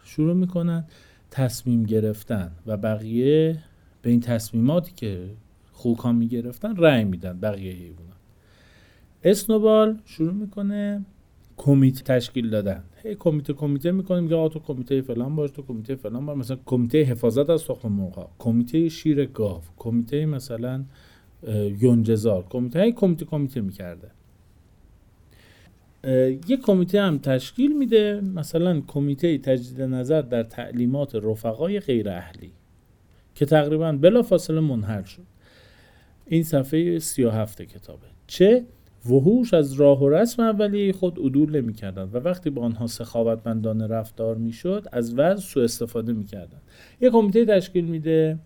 [0.04, 0.84] شروع می‌کنن
[1.30, 3.58] تصمیم گرفتن و بقیه
[4.04, 5.30] به این تصمیماتی که
[5.72, 8.16] خوکا می‌گرفتن رأی میدن بقیه حیوانات.
[9.24, 11.04] اسنوبال شروع می‌کنه
[11.56, 12.84] کمیته تشکیل دادن.
[13.02, 16.36] هی کمیته کمیته می‌کنه میگه آقا تو کمیته فلان باش تو کمیته فلان باش.
[16.36, 20.84] مثلا کمیته حفاظت از تخم مرغ کمیته شیر گاو کمیته مثلا
[21.80, 24.10] یونجزار کمیته هی کمیته کمیته می‌کرده.
[26.48, 32.50] یک کمیته هم تشکیل میده مثلا کمیته تجدید نظر در تعلیمات رفقای غیر اهلی
[33.34, 35.22] که تقریبا بلافاصله منحل شد.
[36.26, 38.06] این صفحه 37 کتابه.
[38.26, 38.64] چه؟
[39.10, 44.36] وحوش از راه و رسم اولیه خود عدول نمی‌کردند و وقتی با آنها سخاوتمندانه رفتار
[44.36, 46.62] می‌شد از وضع سوء استفاده می‌کردند.
[47.00, 48.38] یک کمیته تشکیل میده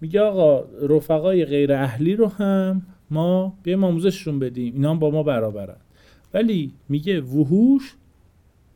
[0.00, 5.22] میگه آقا رفقای غیر اهلی رو هم ما بیایم آموزششون بدیم اینا هم با ما
[5.22, 5.76] برابرن.
[6.34, 7.96] ولی میگه وحوش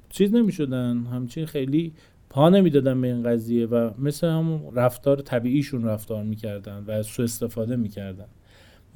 [0.08, 1.92] چیز نمی‌شدن همچین خیلی
[2.30, 7.76] پا نمی‌دادن به این قضیه و مثل همون رفتار طبیعیشون رفتار می‌کردن و سوء استفاده
[7.76, 8.26] می‌کردن.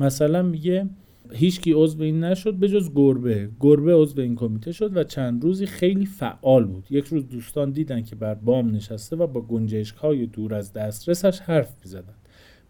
[0.01, 0.89] مثلا میگه
[1.33, 3.51] هیچکی عضو این نشد به جز گربه.
[3.61, 6.87] گربه عضو این کمیته شد و چند روزی خیلی فعال بود.
[6.91, 11.41] یک روز دوستان دیدن که بر بام نشسته و با گنجشک های دور از دسترسش
[11.41, 12.15] حرف می‌زدن.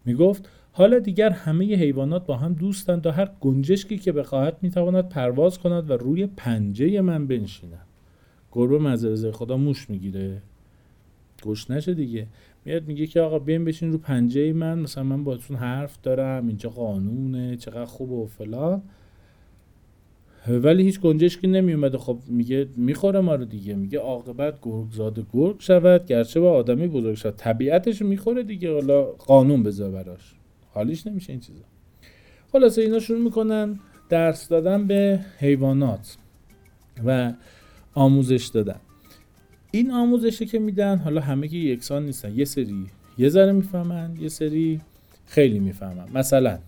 [0.05, 5.59] می‌گفت حالا دیگر همه حیوانات با هم دوستند و هر گنجشکی که بخواهد می‌تواند پرواز
[5.59, 7.87] کند و روی پنجه من بنشیند.
[8.51, 10.41] گربه مزرزه خدا موش می‌گیره.
[11.45, 12.27] گوش نشه دیگه.
[12.65, 16.69] میاد میگه که آقا بیاین بشین رو پنجه من مثلا من باتون حرف دارم اینجا
[16.69, 18.81] قانونه چقدر خوبه و فلان.
[20.47, 23.75] ولی هیچ گنجشکی نمیومده خب میگه می‌خوره ما رو دیگه.
[23.75, 28.73] میگه عاقبت گرگ زاده گرگ شود گرچه با آدمی بزرگ شد طبیعتش می‌خوره دیگه.
[28.73, 30.33] حالا قانون بذار براش.
[30.73, 31.63] حالیش نمیشه این چیزا.
[32.51, 33.79] خلاصه اینا شروع می‌کنن
[34.09, 36.17] درس دادن به حیوانات
[37.05, 37.33] و
[37.93, 38.79] آموزش دادن.
[39.75, 42.85] این آموزشی که میدن حالا همه که یکسان نیستن یه سری
[43.17, 44.81] یه ذره می‌فهمن یه سری
[45.25, 46.05] خیلی می‌فهمن.
[46.13, 46.59] مثلا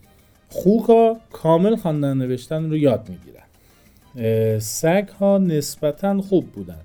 [0.49, 4.59] خوکا کامل خواندن نوشتن رو یاد می‌گیرن.
[4.59, 6.81] سگ ها نسبتا خوب بودن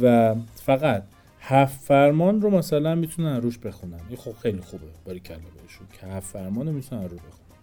[0.00, 1.02] و فقط
[1.40, 4.00] هفت فرمان رو مثلا می‌تونن روش بخونن.
[4.08, 5.86] این خب خیلی خوبه باری کلا بهشون.
[6.00, 7.58] که هفت فرمان رو می‌تونن رو بخونن.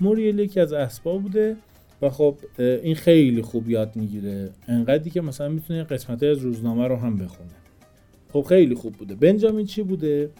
[0.00, 1.56] موریل یکی از اسباب بوده
[2.02, 4.50] و خب این خیلی خوب یاد می‌گیره.
[4.68, 7.50] انقدری که مثلا می‌تونه قسمت از روزنامه رو هم بخونه.
[8.32, 9.14] خب خیلی خوب بوده.
[9.14, 10.30] بنجامین چی بوده؟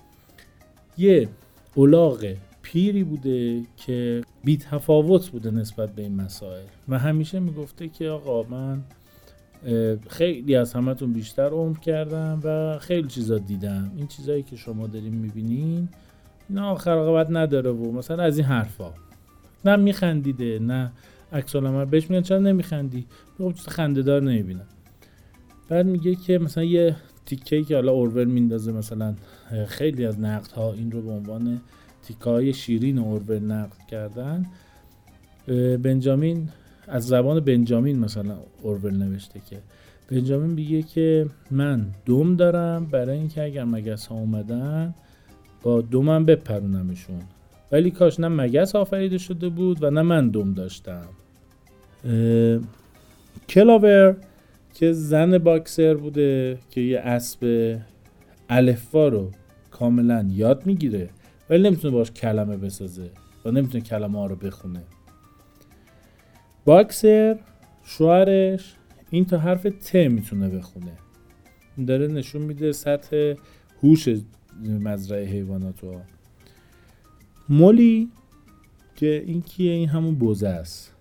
[0.99, 1.29] یه
[1.75, 6.65] اولاغ پیری بوده که بی تفاوت بوده نسبت به این مسائل.
[6.89, 8.83] و همیشه می‌گفته که آقا من
[10.09, 13.93] خیلی از همتون بیشتر عمر کردم و خیلی چیزا دیدم.
[13.97, 15.89] این چیزایی که شما دارین می‌بینین
[16.49, 18.93] اینا آخر نداره و مثلا از این حرفا.
[19.65, 20.93] نه میخندیده نه
[21.35, 21.85] عکس العمل.
[21.85, 23.07] بهش میگن چرا نمیخندی؟
[23.39, 24.67] میگم چیز خنده‌دار نمی‌بینم.
[25.69, 29.15] بعد میگه که مثلا یه تیکه که حالا اورول میندازه مثلا
[29.67, 31.61] خیلی از نقد ها این رو به عنوان
[32.03, 34.47] تیکه های شیرین اورول نقد کردن.
[35.83, 36.49] بنجامین
[36.89, 39.59] از زبان بنجامین مثلا اورول نوشته که.
[40.09, 44.95] بنجامین میگه که من دوم دارم برای اینکه اگر مگس ها اومدن
[45.63, 47.23] با دومم بپرونمشون.
[47.73, 51.07] ولی کاش نه مگس آفریده شده بود و نه من دوم داشتم.
[53.49, 54.17] کلاور
[54.75, 57.77] که زن باکسر بوده که یه اسب
[58.49, 59.31] الفا رو
[59.71, 61.11] کاملا یاد می‌گیره
[61.51, 63.11] ولی نمی‌تونه باش کلمه بسازه
[63.45, 64.83] و نمی‌تونه کلمه ها رو بخونه.
[66.65, 67.39] باکسر
[67.85, 68.75] شوهرش
[69.11, 70.93] این تا حرف ت می‌تونه بخونه.
[71.87, 73.35] داره نشون میده سطح
[73.83, 74.09] هوش
[74.69, 76.01] مزرعه حیوانات رو
[77.49, 78.09] مولی
[78.97, 80.94] که این کیه؟ این همون بوزه است.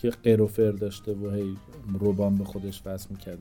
[0.00, 1.56] که قروفر داشته و هی
[2.00, 3.38] روبان به خودش وصل می‌کرد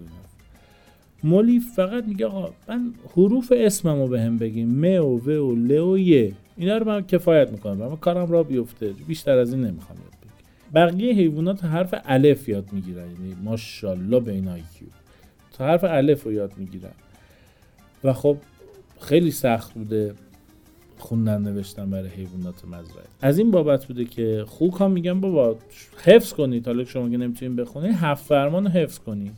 [1.24, 4.70] مولی فقط میگه آقا من حروف اسممو به هم بگیم.
[4.70, 6.34] م و و و ل و ی.
[6.58, 7.78] اینا رو من کفایت می‌کنم.
[7.78, 8.90] من کارم را بیفته.
[9.08, 10.32] بیشتر از این نمی‌خوام یاد بگیم
[10.74, 13.12] بقیه حیوانات حرف الف یاد می‌گیرن.
[13.12, 14.88] یعنی ماشاءالله به این آیکیو
[15.52, 16.92] تا حرف الف رو یاد می‌گیرن.
[18.04, 18.38] و خب
[19.00, 20.14] خیلی سخت بوده.
[21.00, 23.06] خوندن نوشتن برای حیوانات مزرعه.
[23.22, 25.56] از این بابت بوده که خوک ها میگن بابا
[26.04, 26.68] حفظ کنید.
[26.68, 29.34] حالا شما که نمی‌تونین بخونید هفت فرمان رو حفظ کنید.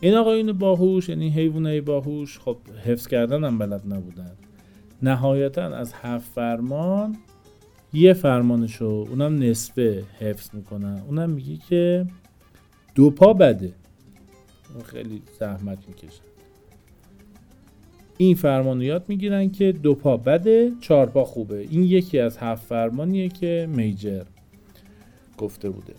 [0.00, 4.32] این آقایون باهوش یعنی حیوانای باهوش خب حفظ کردن هم بلد نبودن.
[5.02, 7.16] نهایتا از هفت فرمان
[7.92, 11.02] یه فرمانشو اونم نصفه حفظ می‌کنن.
[11.06, 12.06] اونم میگه که
[12.94, 13.72] دو پا بده.
[14.84, 16.22] خیلی زحمت می‌کشن
[18.18, 21.58] این فرمان یاد می‌گیرن که دو پا بده چهار پا خوبه.
[21.70, 24.22] این یکی از هفت فرمانیه که میجر
[25.38, 25.94] گفته بوده.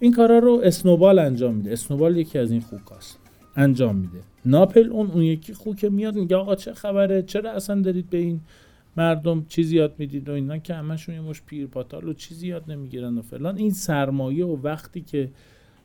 [0.00, 1.72] این کارا رو اسنوبال انجام میده.
[1.72, 3.18] اسنوبال یکی از این خوکاست
[3.56, 4.18] انجام میده.
[4.44, 8.40] ناپل اون اون یکی خوک میاد میگه آقا چه خبره؟ چرا اصلا دارید به این
[8.96, 12.70] مردم چیزی یاد می‌دید و اینا که همشون یه مش پیر پاتال و چیزی یاد
[12.70, 13.56] نمی‌گیرن و فلان.
[13.56, 15.28] این سرمایه و وقتی که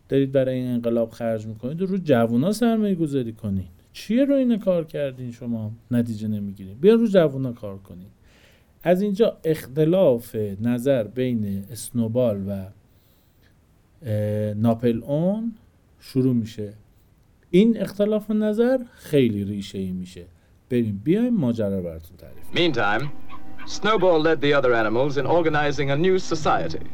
[0.10, 3.75] دارید برای این انقلاب خرج می‌کنید رو جوونا سرمایه گذاری کنید.
[3.96, 8.12] چیه رو این کار کردین شما؟ نتیجه نمی‌گیرید بیا رو جوونا کار کنید
[8.84, 12.66] از اینجا اختلاف نظر بین اسنوبال و
[14.56, 15.56] ناپل اون
[16.00, 16.74] شروع میشه.
[17.50, 20.26] این اختلاف نظر خیلی ریشه ای میشه.
[20.70, 23.04] بریم بیایم ماجرا براتون تعریف Meantime,
[23.66, 26.86] Snowball led the other animals in organizing a new society,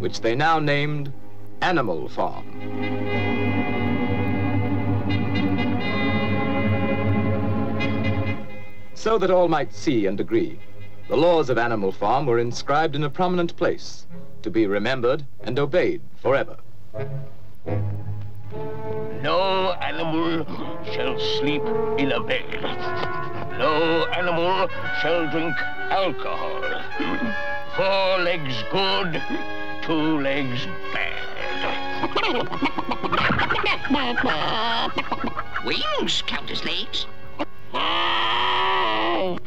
[0.00, 1.12] which they now named
[1.62, 3.27] Animal Farm.
[9.08, 10.58] So that all might see and agree,
[11.08, 14.04] the laws of Animal Farm were inscribed in a prominent place,
[14.42, 16.58] to be remembered and obeyed forever.
[19.22, 20.44] No animal
[20.92, 21.62] shall sleep
[21.96, 22.60] in a bed.
[23.58, 24.68] No animal
[25.00, 25.56] shall drink
[25.88, 26.60] alcohol.
[27.76, 29.22] Four legs good,
[29.84, 31.14] two legs bad.
[35.64, 37.06] Wings count as legs.
[37.72, 38.57] Ah!
[39.28, 39.44] morning.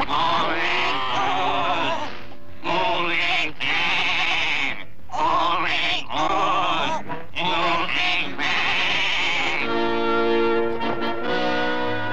[5.43, 5.95] Morning.
[6.13, 7.03] Oh.
[7.35, 8.35] Morning.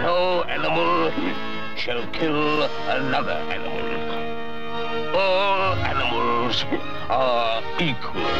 [0.02, 1.12] No animal
[1.76, 5.16] shall kill another animal.
[5.16, 6.64] All animals
[7.10, 8.37] are equal.